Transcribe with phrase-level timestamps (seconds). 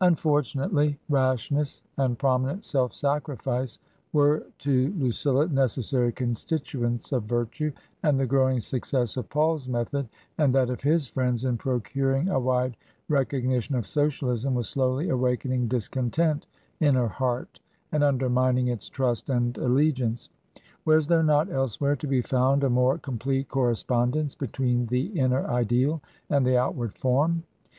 [0.00, 3.78] Unfortunately, rashness and prominent self sacrifice
[4.10, 7.70] were to Lucilla necessary constituents of virtue,
[8.02, 12.40] and the growing success of Paul's method and that of his friends in procuring a
[12.40, 12.74] wide
[13.10, 16.46] recognition of Socialism was slowly awakening discontent
[16.80, 17.60] in her heart
[17.92, 20.30] and undermining its trust and allegiance.
[20.86, 26.00] Was there not elsewhere to be found a more complete correspondence between the inner ideal
[26.30, 27.42] and the outward form